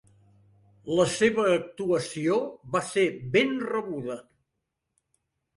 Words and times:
La 0.99 1.05
seva 1.15 1.43
actuació 1.57 2.39
va 2.77 2.83
ser 2.89 3.05
ben 3.37 3.55
rebuda. 3.67 4.17